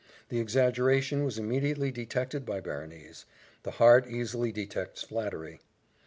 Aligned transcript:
The 0.29 0.39
exaggeration 0.39 1.23
was 1.25 1.37
immediately 1.37 1.91
detected 1.91 2.43
by 2.43 2.59
Berenice: 2.59 3.25
the 3.61 3.69
heart 3.69 4.07
easily 4.07 4.51
detects 4.51 5.03
flattery. 5.03 5.59